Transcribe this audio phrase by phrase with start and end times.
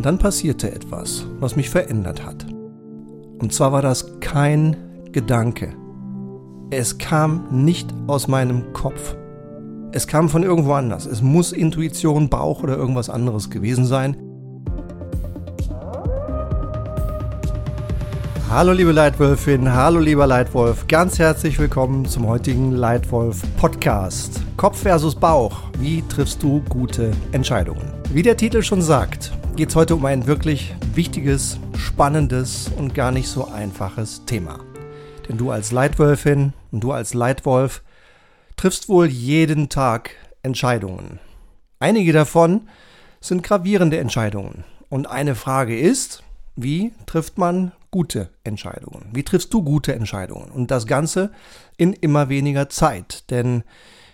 [0.00, 2.46] Und dann passierte etwas, was mich verändert hat.
[3.38, 4.74] Und zwar war das kein
[5.12, 5.74] Gedanke.
[6.70, 9.14] Es kam nicht aus meinem Kopf.
[9.92, 11.04] Es kam von irgendwo anders.
[11.04, 14.16] Es muss Intuition, Bauch oder irgendwas anderes gewesen sein.
[18.48, 24.40] Hallo liebe Leitwölfin, hallo lieber Leitwolf, ganz herzlich willkommen zum heutigen Leitwolf Podcast.
[24.56, 27.92] Kopf versus Bauch, wie triffst du gute Entscheidungen?
[28.08, 33.12] Wie der Titel schon sagt, geht es heute um ein wirklich wichtiges, spannendes und gar
[33.12, 34.58] nicht so einfaches Thema.
[35.28, 37.82] Denn du als Leitwölfin und du als Leitwolf
[38.56, 41.18] triffst wohl jeden Tag Entscheidungen.
[41.78, 42.70] Einige davon
[43.20, 44.64] sind gravierende Entscheidungen.
[44.88, 46.22] Und eine Frage ist,
[46.56, 49.10] wie trifft man gute Entscheidungen?
[49.12, 50.50] Wie triffst du gute Entscheidungen?
[50.50, 51.32] Und das Ganze
[51.76, 53.30] in immer weniger Zeit.
[53.30, 53.62] Denn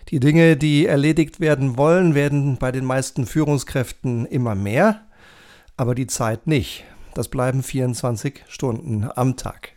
[0.09, 5.06] die Dinge, die erledigt werden wollen, werden bei den meisten Führungskräften immer mehr,
[5.77, 6.83] aber die Zeit nicht.
[7.13, 9.73] Das bleiben 24 Stunden am Tag.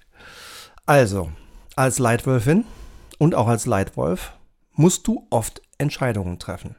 [0.86, 1.30] Also,
[1.76, 2.64] als Leitwölfin
[3.18, 4.32] und auch als Leitwolf
[4.72, 6.74] musst du oft Entscheidungen treffen.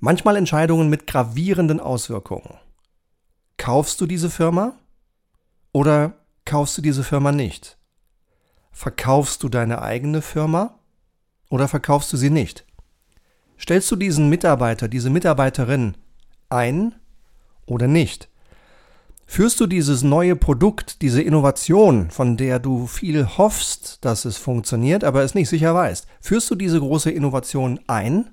[0.00, 2.58] Manchmal Entscheidungen mit gravierenden Auswirkungen.
[3.56, 4.74] Kaufst du diese Firma
[5.72, 7.78] oder kaufst du diese Firma nicht?
[8.70, 10.78] Verkaufst du deine eigene Firma
[11.50, 12.64] oder verkaufst du sie nicht?
[13.58, 15.96] Stellst du diesen Mitarbeiter, diese Mitarbeiterin
[16.48, 16.94] ein
[17.68, 18.28] oder nicht?
[19.30, 25.04] Führst du dieses neue Produkt, diese Innovation, von der du viel hoffst, dass es funktioniert,
[25.04, 28.30] aber es nicht sicher weißt, führst du diese große Innovation ein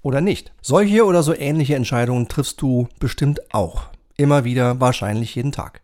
[0.00, 0.52] oder nicht?
[0.62, 3.86] Solche oder so ähnliche Entscheidungen triffst du bestimmt auch.
[4.16, 5.82] Immer wieder, wahrscheinlich jeden Tag.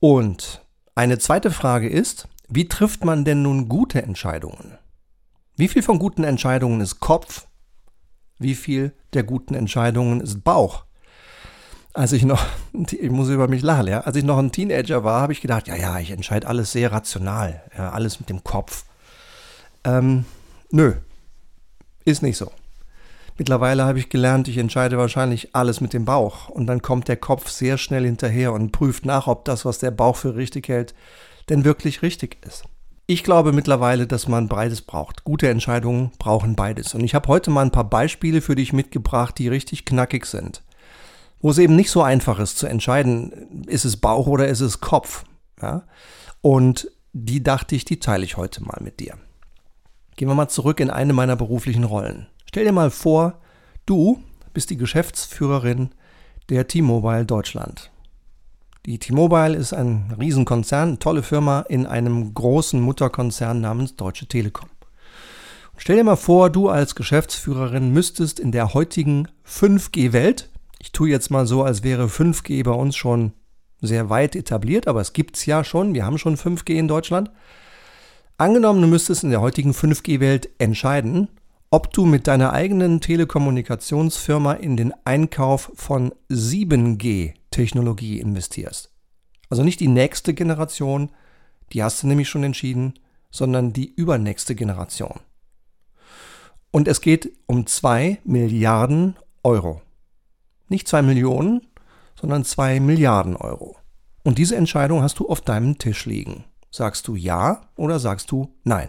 [0.00, 4.78] Und eine zweite Frage ist, wie trifft man denn nun gute Entscheidungen?
[5.56, 7.46] Wie viel von guten Entscheidungen ist Kopf?
[8.38, 10.86] Wie viel der guten Entscheidungen ist Bauch?
[11.94, 12.44] Als ich noch,
[12.90, 15.68] ich muss über mich lachen, ja, als ich noch ein Teenager war, habe ich gedacht,
[15.68, 18.84] ja, ja, ich entscheide alles sehr rational, ja, alles mit dem Kopf.
[19.84, 20.24] Ähm,
[20.70, 20.94] nö,
[22.04, 22.50] ist nicht so.
[23.38, 27.16] Mittlerweile habe ich gelernt, ich entscheide wahrscheinlich alles mit dem Bauch und dann kommt der
[27.16, 30.94] Kopf sehr schnell hinterher und prüft nach, ob das, was der Bauch für richtig hält,
[31.48, 32.64] denn wirklich richtig ist.
[33.06, 35.24] Ich glaube mittlerweile, dass man beides braucht.
[35.24, 36.94] Gute Entscheidungen brauchen beides.
[36.94, 40.62] Und ich habe heute mal ein paar Beispiele für dich mitgebracht, die richtig knackig sind
[41.42, 44.80] wo es eben nicht so einfach ist zu entscheiden, ist es Bauch oder ist es
[44.80, 45.24] Kopf.
[45.60, 45.82] Ja?
[46.40, 49.18] Und die dachte ich, die teile ich heute mal mit dir.
[50.16, 52.28] Gehen wir mal zurück in eine meiner beruflichen Rollen.
[52.46, 53.40] Stell dir mal vor,
[53.86, 54.22] du
[54.54, 55.90] bist die Geschäftsführerin
[56.48, 57.90] der T-Mobile Deutschland.
[58.86, 64.68] Die T-Mobile ist ein Riesenkonzern, tolle Firma in einem großen Mutterkonzern namens Deutsche Telekom.
[65.76, 70.51] Stell dir mal vor, du als Geschäftsführerin müsstest in der heutigen 5G-Welt
[70.82, 73.34] ich tue jetzt mal so, als wäre 5G bei uns schon
[73.80, 75.94] sehr weit etabliert, aber es gibt es ja schon.
[75.94, 77.30] Wir haben schon 5G in Deutschland.
[78.36, 81.28] Angenommen, du müsstest in der heutigen 5G-Welt entscheiden,
[81.70, 88.90] ob du mit deiner eigenen Telekommunikationsfirma in den Einkauf von 7G-Technologie investierst.
[89.50, 91.10] Also nicht die nächste Generation,
[91.72, 92.94] die hast du nämlich schon entschieden,
[93.30, 95.20] sondern die übernächste Generation.
[96.72, 99.14] Und es geht um 2 Milliarden
[99.44, 99.80] Euro.
[100.72, 101.60] Nicht zwei Millionen,
[102.18, 103.76] sondern zwei Milliarden Euro.
[104.22, 106.44] Und diese Entscheidung hast du auf deinem Tisch liegen.
[106.70, 108.88] Sagst du ja oder sagst du nein?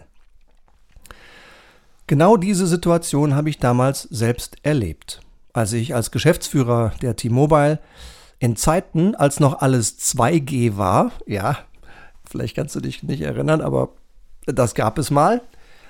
[2.07, 5.19] Genau diese Situation habe ich damals selbst erlebt,
[5.51, 7.79] als ich als Geschäftsführer der T-Mobile
[8.39, 11.57] in Zeiten, als noch alles 2G war, ja,
[12.23, 13.89] vielleicht kannst du dich nicht erinnern, aber
[14.45, 15.41] das gab es mal.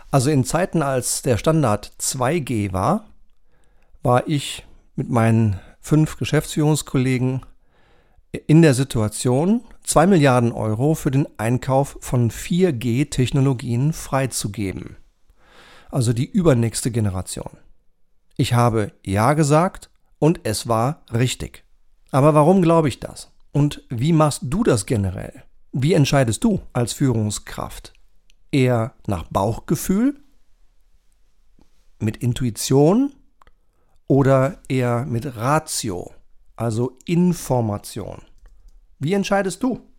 [0.09, 3.05] Also in Zeiten, als der Standard 2G war,
[4.01, 4.65] war ich
[4.95, 7.45] mit meinen fünf Geschäftsführungskollegen
[8.47, 14.95] in der Situation, 2 Milliarden Euro für den Einkauf von 4G-Technologien freizugeben.
[15.91, 17.57] Also die übernächste Generation.
[18.38, 21.65] Ich habe Ja gesagt und es war richtig.
[22.12, 23.31] Aber warum glaube ich das?
[23.51, 25.44] Und wie machst du das generell?
[25.74, 27.94] Wie entscheidest du als Führungskraft?
[28.51, 30.15] Eher nach Bauchgefühl?
[32.00, 33.12] Mit Intuition?
[34.13, 36.13] Oder eher mit Ratio,
[36.56, 38.21] also Information?
[39.00, 39.89] Wie entscheidest du?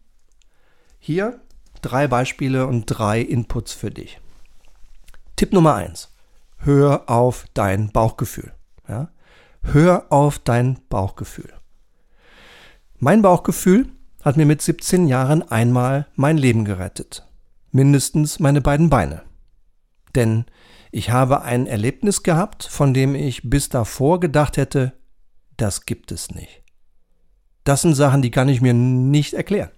[1.00, 1.40] Hier
[1.82, 4.20] drei Beispiele und drei Inputs für dich.
[5.34, 6.14] Tipp Nummer eins:
[6.58, 8.52] Hör auf dein Bauchgefühl.
[8.88, 9.08] Ja?
[9.64, 11.52] Hör auf dein Bauchgefühl.
[13.00, 13.88] Mein Bauchgefühl
[14.22, 17.26] hat mir mit 17 Jahren einmal mein Leben gerettet.
[17.72, 19.22] Mindestens meine beiden Beine.
[20.14, 20.44] Denn
[20.94, 24.92] ich habe ein Erlebnis gehabt, von dem ich bis davor gedacht hätte,
[25.56, 26.62] das gibt es nicht.
[27.64, 29.72] Das sind Sachen, die kann ich mir nicht erklären.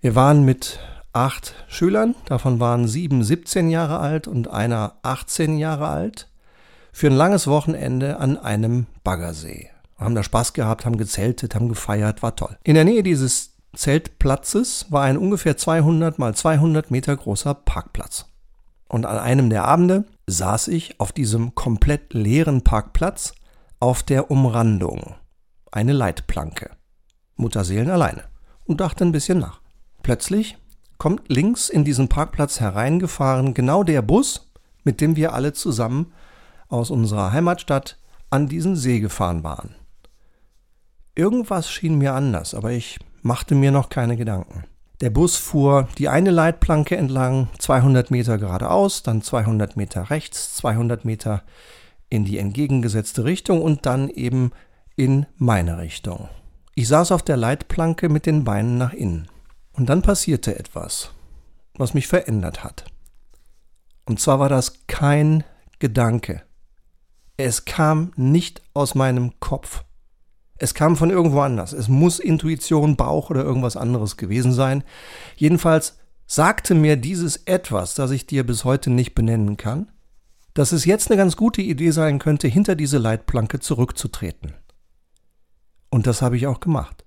[0.00, 0.78] Wir waren mit
[1.12, 6.30] acht Schülern, davon waren sieben 17 Jahre alt und einer 18 Jahre alt,
[6.92, 9.68] für ein langes Wochenende an einem Baggersee.
[9.96, 12.56] Wir haben da Spaß gehabt, haben gezeltet, haben gefeiert, war toll.
[12.62, 18.26] In der Nähe dieses Zeltplatzes war ein ungefähr 200 mal 200 Meter großer Parkplatz.
[18.88, 23.34] Und an einem der Abende saß ich auf diesem komplett leeren Parkplatz
[23.80, 25.14] auf der Umrandung.
[25.70, 26.70] Eine Leitplanke.
[27.36, 28.24] Mutterseelen alleine.
[28.64, 29.60] Und dachte ein bisschen nach.
[30.02, 30.58] Plötzlich
[30.96, 34.50] kommt links in diesen Parkplatz hereingefahren genau der Bus,
[34.84, 36.12] mit dem wir alle zusammen
[36.68, 37.98] aus unserer Heimatstadt
[38.30, 39.74] an diesen See gefahren waren.
[41.14, 44.64] Irgendwas schien mir anders, aber ich machte mir noch keine Gedanken.
[45.00, 51.04] Der Bus fuhr die eine Leitplanke entlang, 200 Meter geradeaus, dann 200 Meter rechts, 200
[51.04, 51.42] Meter
[52.10, 54.50] in die entgegengesetzte Richtung und dann eben
[54.96, 56.28] in meine Richtung.
[56.74, 59.28] Ich saß auf der Leitplanke mit den Beinen nach innen.
[59.72, 61.12] Und dann passierte etwas,
[61.74, 62.84] was mich verändert hat.
[64.06, 65.44] Und zwar war das kein
[65.78, 66.42] Gedanke.
[67.36, 69.84] Es kam nicht aus meinem Kopf.
[70.58, 71.72] Es kam von irgendwo anders.
[71.72, 74.82] Es muss Intuition, Bauch oder irgendwas anderes gewesen sein.
[75.36, 79.90] Jedenfalls sagte mir dieses etwas, das ich dir bis heute nicht benennen kann,
[80.54, 84.54] dass es jetzt eine ganz gute Idee sein könnte, hinter diese Leitplanke zurückzutreten.
[85.90, 87.04] Und das habe ich auch gemacht.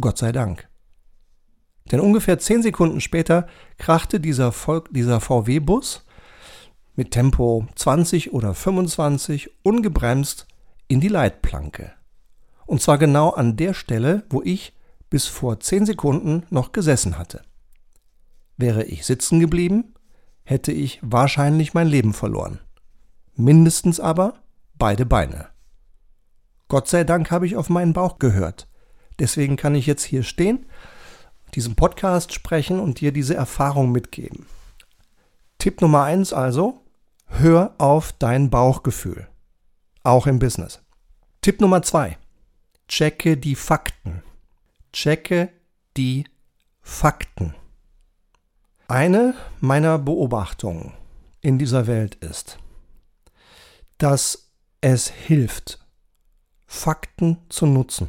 [0.00, 0.68] Gott sei Dank.
[1.90, 3.46] Denn ungefähr zehn Sekunden später
[3.78, 4.52] krachte dieser,
[4.90, 6.04] dieser VW-Bus
[6.96, 10.46] mit Tempo 20 oder 25 ungebremst
[10.88, 11.92] in die Leitplanke.
[12.68, 14.74] Und zwar genau an der Stelle, wo ich
[15.08, 17.40] bis vor zehn Sekunden noch gesessen hatte.
[18.58, 19.94] Wäre ich sitzen geblieben,
[20.44, 22.60] hätte ich wahrscheinlich mein Leben verloren.
[23.34, 24.34] Mindestens aber
[24.74, 25.48] beide Beine.
[26.68, 28.68] Gott sei Dank habe ich auf meinen Bauch gehört.
[29.18, 30.66] Deswegen kann ich jetzt hier stehen,
[31.54, 34.44] diesem Podcast sprechen und dir diese Erfahrung mitgeben.
[35.56, 36.84] Tipp Nummer eins also,
[37.28, 39.26] hör auf dein Bauchgefühl.
[40.02, 40.82] Auch im Business.
[41.40, 42.18] Tipp Nummer zwei,
[42.88, 44.22] checke die Fakten.
[44.92, 45.50] Checke
[45.96, 46.24] die
[46.80, 47.54] Fakten.
[48.88, 50.94] Eine meiner Beobachtungen
[51.42, 52.58] in dieser Welt ist,
[53.98, 54.50] dass
[54.80, 55.78] es hilft,
[56.66, 58.08] Fakten zu nutzen.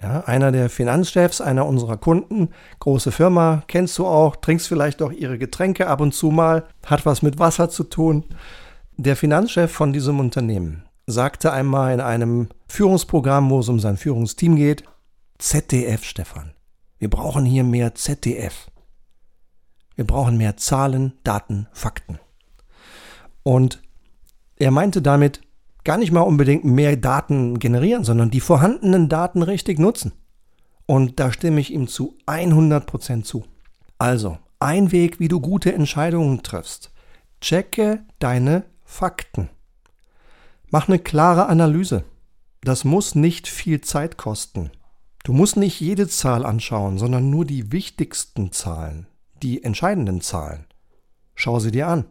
[0.00, 5.12] Ja, einer der Finanzchefs einer unserer Kunden, große Firma, kennst du auch, trinkst vielleicht auch
[5.12, 8.24] ihre Getränke ab und zu mal, hat was mit Wasser zu tun.
[8.96, 14.56] Der Finanzchef von diesem Unternehmen sagte einmal in einem Führungsprogramm, wo es um sein Führungsteam
[14.56, 14.84] geht,
[15.38, 16.54] ZDF, Stefan.
[16.98, 18.70] Wir brauchen hier mehr ZDF.
[19.94, 22.18] Wir brauchen mehr Zahlen, Daten, Fakten.
[23.42, 23.82] Und
[24.56, 25.40] er meinte damit
[25.84, 30.12] gar nicht mal unbedingt mehr Daten generieren, sondern die vorhandenen Daten richtig nutzen.
[30.86, 33.44] Und da stimme ich ihm zu 100% zu.
[33.98, 36.92] Also, ein Weg, wie du gute Entscheidungen triffst.
[37.40, 39.48] Checke deine Fakten.
[40.70, 42.04] Mach eine klare Analyse.
[42.62, 44.70] Das muss nicht viel Zeit kosten.
[45.24, 49.06] Du musst nicht jede Zahl anschauen, sondern nur die wichtigsten Zahlen,
[49.42, 50.66] die entscheidenden Zahlen.
[51.34, 52.04] Schau sie dir an.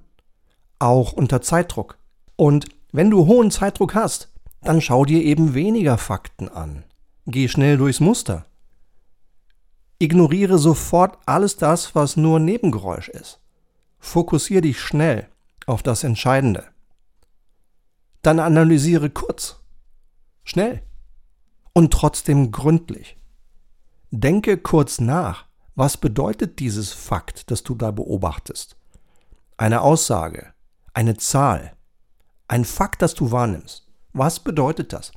[0.77, 1.97] Auch unter Zeitdruck.
[2.35, 4.29] Und wenn du hohen Zeitdruck hast,
[4.61, 6.83] dann schau dir eben weniger Fakten an.
[7.27, 8.45] Geh schnell durchs Muster.
[9.99, 13.39] Ignoriere sofort alles das, was nur Nebengeräusch ist.
[13.99, 15.27] Fokussiere dich schnell
[15.65, 16.65] auf das Entscheidende.
[18.21, 19.61] Dann analysiere kurz,
[20.43, 20.83] schnell
[21.73, 23.17] und trotzdem gründlich.
[24.11, 25.45] Denke kurz nach,
[25.75, 28.75] was bedeutet dieses Fakt, das du da beobachtest?
[29.55, 30.53] Eine Aussage,
[30.93, 31.73] eine Zahl,
[32.47, 33.87] ein Fakt, das du wahrnimmst.
[34.11, 35.11] Was bedeutet das?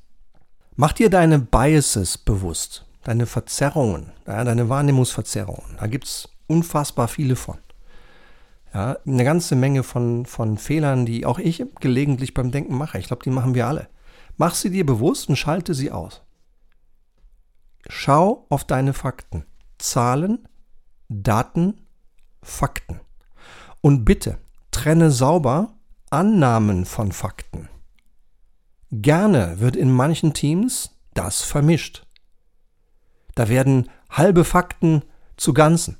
[0.76, 5.76] Mach dir deine Biases bewusst, deine Verzerrungen, deine Wahrnehmungsverzerrungen.
[5.78, 7.58] Da gibt es unfassbar viele von.
[8.74, 12.98] Ja, eine ganze Menge von, von Fehlern, die auch ich gelegentlich beim Denken mache.
[12.98, 13.88] Ich glaube, die machen wir alle.
[14.38, 16.22] Mach sie dir bewusst und schalte sie aus.
[17.88, 19.44] Schau auf deine Fakten.
[19.78, 20.48] Zahlen,
[21.08, 21.82] Daten,
[22.42, 23.00] Fakten.
[23.82, 24.38] Und bitte
[24.70, 25.74] trenne sauber
[26.08, 27.68] Annahmen von Fakten.
[28.90, 32.06] Gerne wird in manchen Teams das vermischt.
[33.34, 35.02] Da werden halbe Fakten
[35.36, 35.98] zu Ganzen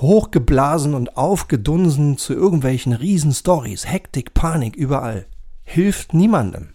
[0.00, 5.26] hochgeblasen und aufgedunsen zu irgendwelchen Riesenstories, Hektik, Panik überall.
[5.64, 6.74] Hilft niemandem.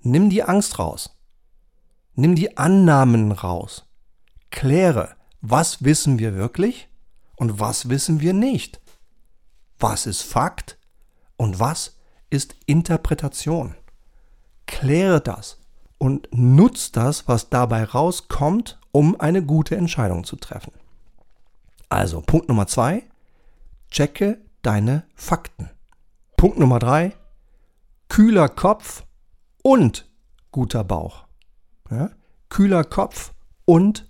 [0.00, 1.16] Nimm die Angst raus.
[2.14, 3.86] Nimm die Annahmen raus.
[4.50, 6.88] Kläre, was wissen wir wirklich
[7.36, 8.80] und was wissen wir nicht.
[9.78, 10.78] Was ist Fakt
[11.36, 11.96] und was
[12.30, 13.76] ist Interpretation.
[14.66, 15.58] Kläre das
[15.98, 20.72] und nutzt das, was dabei rauskommt, um eine gute Entscheidung zu treffen.
[21.92, 23.02] Also Punkt Nummer zwei,
[23.90, 25.68] checke deine Fakten.
[26.38, 27.14] Punkt Nummer drei,
[28.08, 29.04] kühler Kopf
[29.62, 30.08] und
[30.52, 31.26] guter Bauch.
[31.90, 32.08] Ja?
[32.48, 33.34] Kühler Kopf
[33.66, 34.08] und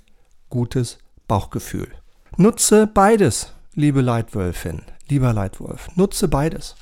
[0.49, 1.91] gutes Bauchgefühl.
[2.37, 5.89] Nutze beides, liebe Leitwölfin, lieber Leitwolf.
[5.97, 6.77] Nutze beides.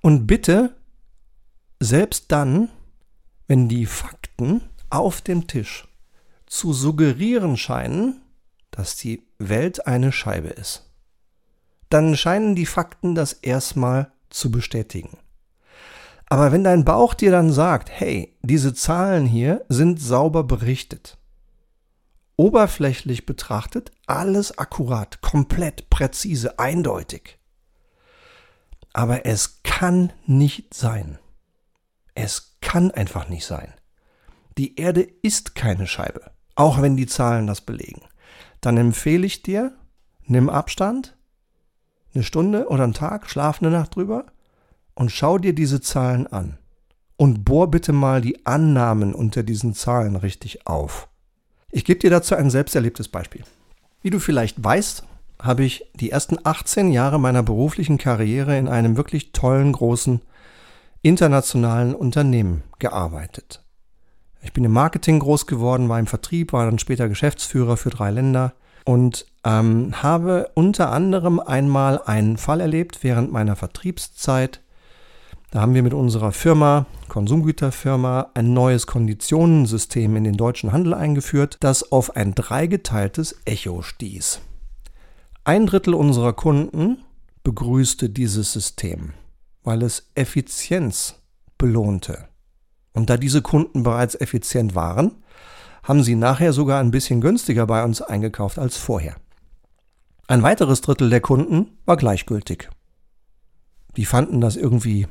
[0.00, 0.76] Und bitte,
[1.80, 2.68] selbst dann,
[3.48, 5.88] wenn die Fakten auf dem Tisch
[6.46, 8.22] zu suggerieren scheinen,
[8.70, 10.90] dass die Welt eine Scheibe ist,
[11.88, 15.18] dann scheinen die Fakten das erstmal zu bestätigen.
[16.26, 21.18] Aber wenn dein Bauch dir dann sagt, hey, diese Zahlen hier sind sauber berichtet,
[22.36, 27.38] oberflächlich betrachtet alles akkurat, komplett, präzise, eindeutig.
[28.92, 31.18] Aber es kann nicht sein.
[32.14, 33.74] Es kann einfach nicht sein.
[34.56, 38.02] Die Erde ist keine Scheibe, auch wenn die Zahlen das belegen.
[38.60, 39.72] Dann empfehle ich dir,
[40.26, 41.16] nimm Abstand,
[42.14, 44.26] eine Stunde oder einen Tag, schlaf eine Nacht drüber
[44.94, 46.58] und schau dir diese Zahlen an.
[47.16, 51.08] Und bohr bitte mal die Annahmen unter diesen Zahlen richtig auf.
[51.70, 53.44] Ich gebe dir dazu ein selbsterlebtes Beispiel.
[54.02, 55.04] Wie du vielleicht weißt,
[55.40, 60.20] habe ich die ersten 18 Jahre meiner beruflichen Karriere in einem wirklich tollen, großen,
[61.02, 63.62] internationalen Unternehmen gearbeitet.
[64.42, 68.10] Ich bin im Marketing groß geworden, war im Vertrieb, war dann später Geschäftsführer für drei
[68.10, 68.54] Länder
[68.84, 74.60] und ähm, habe unter anderem einmal einen Fall erlebt während meiner Vertriebszeit,
[75.50, 81.56] da haben wir mit unserer Firma, Konsumgüterfirma, ein neues Konditionensystem in den deutschen Handel eingeführt,
[81.58, 84.40] das auf ein dreigeteiltes Echo stieß.
[85.42, 86.98] Ein Drittel unserer Kunden
[87.42, 89.12] begrüßte dieses System,
[89.64, 91.16] weil es Effizienz
[91.58, 92.29] belohnte.
[93.00, 95.22] Und da diese Kunden bereits effizient waren,
[95.82, 99.16] haben sie nachher sogar ein bisschen günstiger bei uns eingekauft als vorher.
[100.28, 102.68] Ein weiteres Drittel der Kunden war gleichgültig.
[103.96, 105.06] Die fanden das irgendwie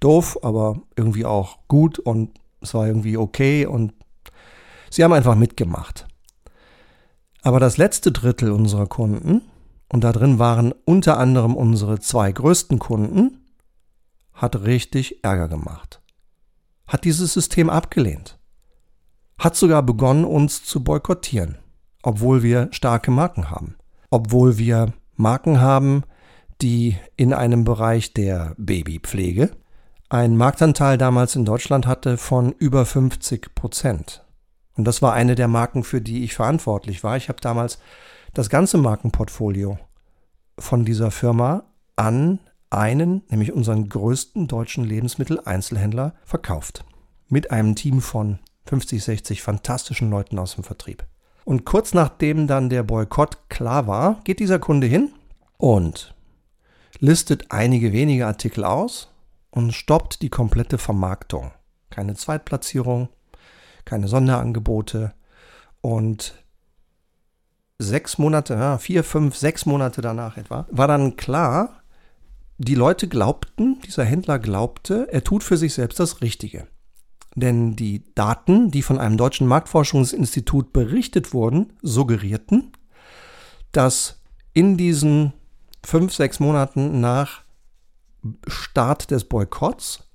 [0.00, 2.30] doof, aber irgendwie auch gut und
[2.62, 3.92] es war irgendwie okay und
[4.88, 6.08] sie haben einfach mitgemacht.
[7.42, 9.42] Aber das letzte Drittel unserer Kunden,
[9.92, 13.44] und da drin waren unter anderem unsere zwei größten Kunden,
[14.32, 16.00] hat richtig Ärger gemacht.
[16.94, 18.38] Hat dieses System abgelehnt.
[19.36, 21.58] Hat sogar begonnen, uns zu boykottieren,
[22.04, 23.74] obwohl wir starke Marken haben.
[24.10, 26.04] Obwohl wir Marken haben,
[26.62, 29.50] die in einem Bereich der Babypflege
[30.08, 34.24] einen Marktanteil damals in Deutschland hatte von über 50 Prozent.
[34.76, 37.16] Und das war eine der Marken, für die ich verantwortlich war.
[37.16, 37.80] Ich habe damals
[38.34, 39.80] das ganze Markenportfolio
[40.60, 41.64] von dieser Firma
[41.96, 42.38] an
[42.70, 46.84] einen, nämlich unseren größten deutschen Lebensmitteleinzelhändler, verkauft.
[47.28, 51.04] Mit einem Team von 50, 60 fantastischen Leuten aus dem Vertrieb.
[51.44, 55.12] Und kurz nachdem dann der Boykott klar war, geht dieser Kunde hin
[55.58, 56.14] und
[57.00, 59.10] listet einige wenige Artikel aus
[59.50, 61.52] und stoppt die komplette Vermarktung.
[61.90, 63.08] Keine Zweitplatzierung,
[63.84, 65.12] keine Sonderangebote
[65.80, 66.34] und
[67.78, 71.82] sechs Monate, vier, fünf, sechs Monate danach etwa, war dann klar,
[72.58, 76.68] die Leute glaubten, dieser Händler glaubte, er tut für sich selbst das Richtige.
[77.34, 82.72] Denn die Daten, die von einem deutschen Marktforschungsinstitut berichtet wurden, suggerierten,
[83.72, 85.32] dass in diesen
[85.84, 87.42] fünf, sechs Monaten nach
[88.46, 90.08] Start des Boykotts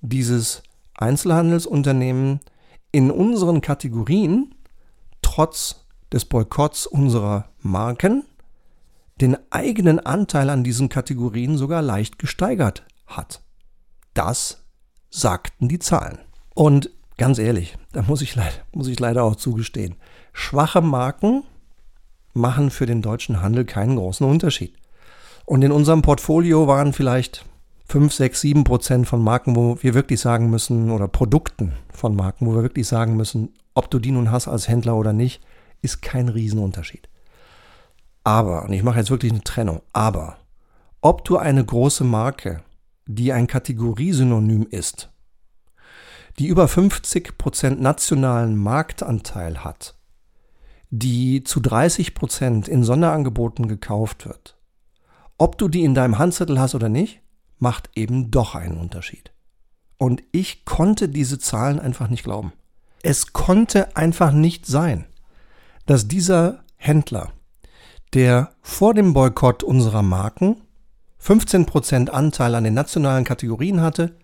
[0.00, 0.62] dieses
[0.94, 2.40] Einzelhandelsunternehmen
[2.90, 4.54] in unseren Kategorien
[5.20, 8.24] trotz des Boykotts unserer Marken
[9.22, 13.42] den eigenen Anteil an diesen Kategorien sogar leicht gesteigert hat.
[14.14, 14.64] Das
[15.10, 16.18] sagten die Zahlen.
[16.54, 18.36] Und ganz ehrlich, da muss ich,
[18.72, 19.94] muss ich leider auch zugestehen,
[20.32, 21.44] schwache Marken
[22.34, 24.74] machen für den deutschen Handel keinen großen Unterschied.
[25.44, 27.44] Und in unserem Portfolio waren vielleicht
[27.86, 32.46] 5, 6, 7 Prozent von Marken, wo wir wirklich sagen müssen, oder Produkten von Marken,
[32.46, 35.42] wo wir wirklich sagen müssen, ob du die nun hast als Händler oder nicht,
[35.80, 37.08] ist kein Riesenunterschied.
[38.24, 40.38] Aber, und ich mache jetzt wirklich eine Trennung, aber
[41.00, 42.62] ob du eine große Marke,
[43.06, 45.10] die ein Kategoriesynonym ist,
[46.38, 49.96] die über 50 Prozent nationalen Marktanteil hat,
[50.90, 54.56] die zu 30 Prozent in Sonderangeboten gekauft wird,
[55.38, 57.20] ob du die in deinem Handzettel hast oder nicht,
[57.58, 59.32] macht eben doch einen Unterschied.
[59.98, 62.52] Und ich konnte diese Zahlen einfach nicht glauben.
[63.02, 65.06] Es konnte einfach nicht sein,
[65.86, 67.32] dass dieser Händler,
[68.14, 70.60] der vor dem Boykott unserer Marken
[71.22, 74.16] 15% Anteil an den nationalen Kategorien hatte,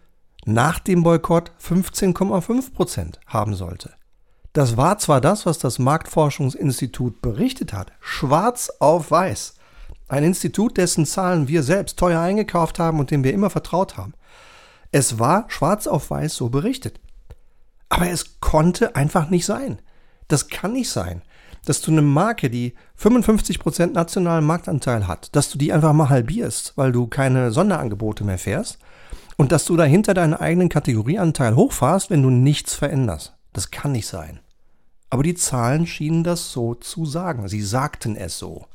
[0.44, 3.94] nach dem Boykott 15,5 Prozent haben sollte.
[4.52, 9.54] Das war zwar das, was das Marktforschungsinstitut berichtet hat, schwarz auf weiß.
[10.08, 14.14] Ein Institut, dessen Zahlen wir selbst teuer eingekauft haben und dem wir immer vertraut haben.
[14.90, 16.98] Es war schwarz auf weiß so berichtet.
[17.90, 19.80] Aber es konnte einfach nicht sein.
[20.28, 21.22] Das kann nicht sein,
[21.68, 26.72] dass du eine Marke, die 55% nationalen Marktanteil hat, dass du die einfach mal halbierst,
[26.76, 28.78] weil du keine Sonderangebote mehr fährst
[29.36, 33.34] und dass du dahinter deinen eigenen Kategorieanteil hochfahrst, wenn du nichts veränderst.
[33.52, 34.40] Das kann nicht sein.
[35.10, 37.48] Aber die Zahlen schienen das so zu sagen.
[37.48, 38.66] Sie sagten es so.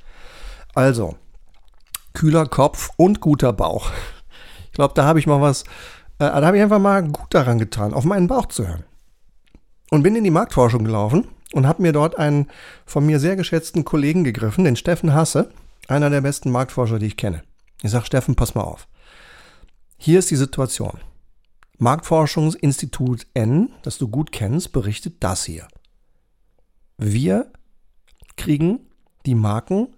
[0.76, 1.16] Also,
[2.14, 3.92] kühler Kopf und guter Bauch.
[4.68, 5.64] Ich glaube, da habe ich mal was,
[6.20, 8.84] äh, da habe ich einfach mal gut daran getan, auf meinen Bauch zu hören.
[9.90, 12.48] Und bin in die Marktforschung gelaufen und habe mir dort einen
[12.86, 15.52] von mir sehr geschätzten Kollegen gegriffen, den Steffen Hasse,
[15.88, 17.44] einer der besten Marktforscher, die ich kenne.
[17.84, 18.88] Ich sage, Steffen, pass mal auf.
[19.98, 21.00] Hier ist die Situation.
[21.78, 25.68] Marktforschungsinstitut N, das du gut kennst, berichtet das hier.
[26.98, 27.52] Wir
[28.36, 28.80] kriegen
[29.26, 29.90] die Marken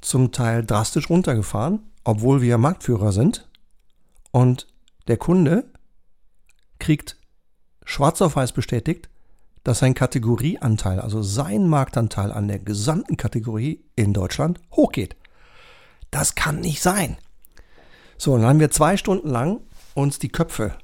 [0.00, 3.48] zum Teil drastisch runtergefahren, obwohl wir Marktführer sind.
[4.30, 4.66] Und
[5.08, 5.70] der Kunde
[6.78, 7.18] kriegt
[7.84, 9.09] schwarz auf weiß bestätigt,
[9.64, 15.16] dass sein Kategorieanteil, also sein Marktanteil an der gesamten Kategorie in Deutschland hochgeht.
[16.10, 17.18] Das kann nicht sein.
[18.16, 19.60] So, und dann haben wir zwei Stunden lang
[19.94, 20.74] uns die Köpfe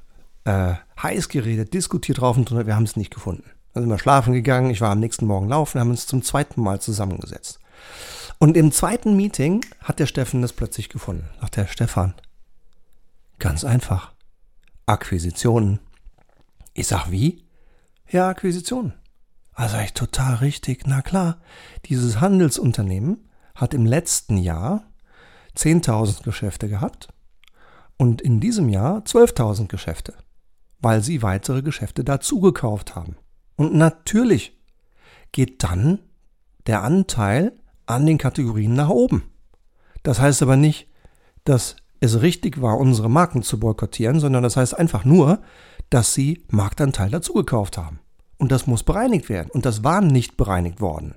[0.44, 3.44] äh, heiß geredet, diskutiert drauf und drunter, wir haben es nicht gefunden.
[3.72, 6.62] Dann sind wir schlafen gegangen, ich war am nächsten Morgen laufen, haben uns zum zweiten
[6.62, 7.58] Mal zusammengesetzt.
[8.38, 11.28] Und im zweiten Meeting hat der Steffen das plötzlich gefunden.
[11.40, 12.14] Sagt der Stefan,
[13.38, 14.12] ganz einfach.
[14.86, 15.80] Akquisitionen.
[16.74, 17.45] Ich sag, wie?
[18.08, 18.94] Ja, Akquisitionen.
[19.52, 20.86] Also echt total richtig.
[20.86, 21.38] Na klar,
[21.86, 24.84] dieses Handelsunternehmen hat im letzten Jahr
[25.56, 27.08] 10.000 Geschäfte gehabt
[27.96, 30.14] und in diesem Jahr 12.000 Geschäfte,
[30.80, 33.16] weil sie weitere Geschäfte dazugekauft haben.
[33.56, 34.60] Und natürlich
[35.32, 36.00] geht dann
[36.66, 37.52] der Anteil
[37.86, 39.30] an den Kategorien nach oben.
[40.02, 40.88] Das heißt aber nicht,
[41.44, 45.40] dass es richtig war, unsere Marken zu boykottieren, sondern das heißt einfach nur,
[45.90, 48.00] dass sie Marktanteil dazugekauft haben.
[48.38, 49.50] Und das muss bereinigt werden.
[49.50, 51.14] Und das war nicht bereinigt worden.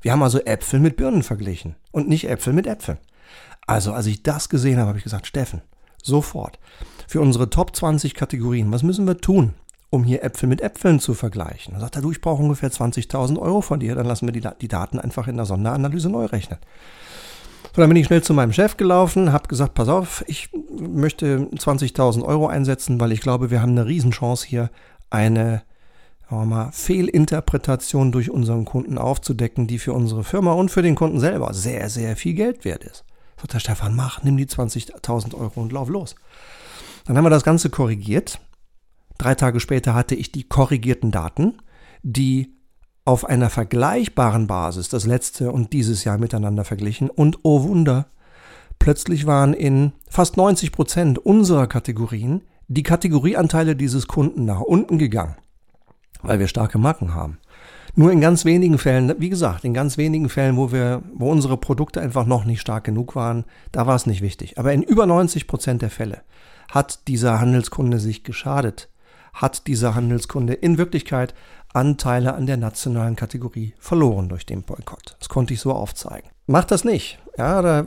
[0.00, 2.98] Wir haben also Äpfel mit Birnen verglichen und nicht Äpfel mit Äpfeln.
[3.66, 5.62] Also, als ich das gesehen habe, habe ich gesagt, Steffen,
[6.02, 6.58] sofort.
[7.06, 9.54] Für unsere Top 20 Kategorien, was müssen wir tun,
[9.90, 11.72] um hier Äpfel mit Äpfeln zu vergleichen?
[11.72, 14.46] Dann sagt er, du, ich brauche ungefähr 20.000 Euro von dir, dann lassen wir die,
[14.60, 16.58] die Daten einfach in der Sonderanalyse neu rechnen.
[17.74, 20.48] So, dann bin ich schnell zu meinem Chef gelaufen, habe gesagt, pass auf, ich
[20.80, 24.70] möchte 20.000 Euro einsetzen, weil ich glaube, wir haben eine Riesenchance hier,
[25.10, 25.62] eine
[26.30, 31.54] mal, Fehlinterpretation durch unseren Kunden aufzudecken, die für unsere Firma und für den Kunden selber
[31.54, 33.04] sehr, sehr viel Geld wert ist.
[33.40, 36.16] Sagt der Stefan, mach, nimm die 20.000 Euro und lauf los.
[37.06, 38.40] Dann haben wir das Ganze korrigiert.
[39.16, 41.58] Drei Tage später hatte ich die korrigierten Daten,
[42.02, 42.54] die
[43.04, 48.10] auf einer vergleichbaren Basis das letzte und dieses Jahr miteinander verglichen und oh Wunder,
[48.78, 55.36] plötzlich waren in fast 90 Prozent unserer Kategorien die Kategorieanteile dieses Kunden nach unten gegangen,
[56.22, 57.38] weil wir starke Marken haben.
[57.94, 61.56] Nur in ganz wenigen Fällen, wie gesagt, in ganz wenigen Fällen, wo wir, wo unsere
[61.56, 64.58] Produkte einfach noch nicht stark genug waren, da war es nicht wichtig.
[64.58, 66.22] Aber in über 90 Prozent der Fälle
[66.70, 68.88] hat dieser Handelskunde sich geschadet,
[69.32, 71.34] hat dieser Handelskunde in Wirklichkeit
[71.72, 75.16] Anteile an der nationalen Kategorie verloren durch den Boykott.
[75.18, 76.30] Das konnte ich so aufzeigen.
[76.48, 77.18] Macht das nicht.
[77.36, 77.86] Ja, oder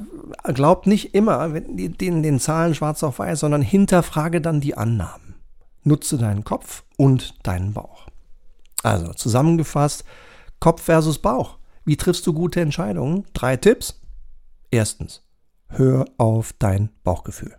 [0.53, 5.33] glaubt nicht immer den, den Zahlen schwarz auf weiß, sondern hinterfrage dann die Annahmen.
[5.83, 8.07] Nutze deinen Kopf und deinen Bauch.
[8.83, 10.03] Also zusammengefasst,
[10.59, 11.57] Kopf versus Bauch.
[11.85, 13.25] Wie triffst du gute Entscheidungen?
[13.33, 13.99] Drei Tipps.
[14.69, 15.23] Erstens,
[15.69, 17.55] hör auf dein Bauchgefühl.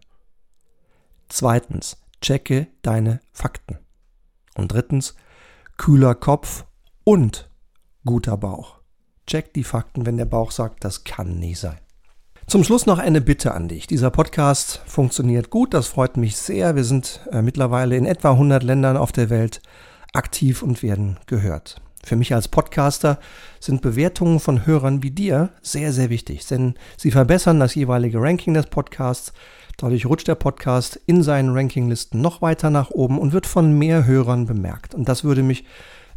[1.29, 3.79] Zweitens, checke deine Fakten.
[4.55, 5.17] Und drittens,
[5.79, 6.65] kühler Kopf
[7.03, 7.51] und
[8.05, 8.82] guter Bauch.
[9.27, 11.79] Check die Fakten, wenn der Bauch sagt, das kann nicht sein.
[12.47, 13.87] Zum Schluss noch eine Bitte an dich.
[13.87, 16.75] Dieser Podcast funktioniert gut, das freut mich sehr.
[16.75, 19.63] Wir sind äh, mittlerweile in etwa 100 Ländern auf der Welt
[20.13, 21.81] aktiv und werden gehört.
[22.05, 23.21] Für mich als Podcaster
[23.61, 28.55] sind Bewertungen von Hörern wie dir sehr, sehr wichtig, denn sie verbessern das jeweilige Ranking
[28.55, 29.33] des Podcasts.
[29.79, 34.05] Dadurch rutscht der Podcast in seinen Rankinglisten noch weiter nach oben und wird von mehr
[34.05, 34.95] Hörern bemerkt.
[34.95, 35.65] Und das würde mich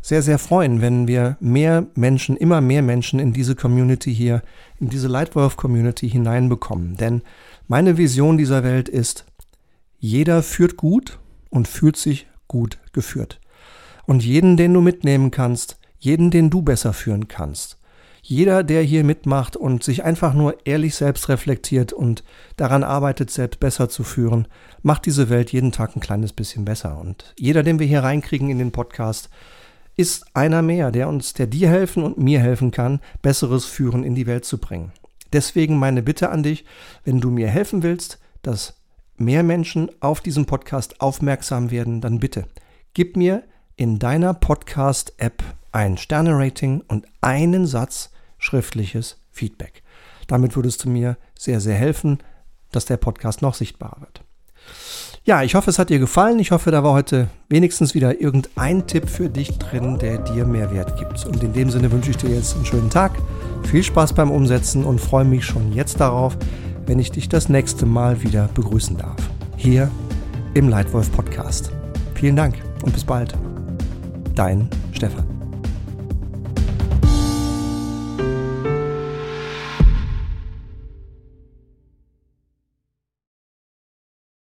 [0.05, 4.43] sehr, sehr freuen, wenn wir mehr Menschen, immer mehr Menschen in diese Community hier,
[4.79, 6.95] in diese Lightwolf-Community hineinbekommen.
[6.95, 7.23] Denn
[7.67, 9.25] meine Vision dieser Welt ist,
[9.97, 11.17] jeder führt gut
[11.49, 13.41] und fühlt sich gut geführt.
[14.05, 17.79] Und jeden, den du mitnehmen kannst, jeden, den du besser führen kannst,
[18.27, 22.23] Jeder, der hier mitmacht und sich einfach nur ehrlich selbst reflektiert und
[22.57, 24.47] daran arbeitet, selbst besser zu führen,
[24.81, 26.99] macht diese Welt jeden Tag ein kleines bisschen besser.
[26.99, 29.29] Und jeder, den wir hier reinkriegen in den Podcast,
[29.95, 34.15] ist einer mehr, der uns, der dir helfen und mir helfen kann, besseres Führen in
[34.15, 34.91] die Welt zu bringen.
[35.33, 36.65] Deswegen meine Bitte an dich,
[37.03, 38.75] wenn du mir helfen willst, dass
[39.17, 42.45] mehr Menschen auf diesen Podcast aufmerksam werden, dann bitte
[42.93, 43.43] gib mir
[43.75, 49.83] in deiner Podcast-App ein Sterne-Rating und einen Satz schriftliches Feedback.
[50.27, 52.19] Damit würdest du mir sehr, sehr helfen,
[52.71, 54.24] dass der Podcast noch sichtbarer wird.
[55.25, 56.37] Ja, ich hoffe, es hat dir gefallen.
[56.37, 60.71] Ich hoffe, da war heute wenigstens wieder irgendein Tipp für dich drin, der dir mehr
[60.71, 61.25] Wert gibt.
[61.25, 63.11] Und in dem Sinne wünsche ich dir jetzt einen schönen Tag,
[63.63, 66.37] viel Spaß beim Umsetzen und freue mich schon jetzt darauf,
[66.85, 69.17] wenn ich dich das nächste Mal wieder begrüßen darf.
[69.57, 69.89] Hier
[70.53, 71.71] im Leitwolf Podcast.
[72.13, 73.33] Vielen Dank und bis bald.
[74.35, 75.34] Dein Stefan.